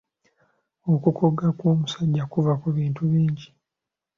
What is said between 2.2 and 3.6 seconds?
kuva ku bintu bingi.